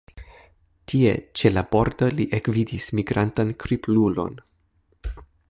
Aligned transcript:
Tie 0.91 1.11
ĉe 1.41 1.51
la 1.51 1.63
bordo 1.75 2.07
li 2.21 2.25
ekvidis 2.39 2.89
migrantan 3.01 3.53
kriplulon. 3.65 4.43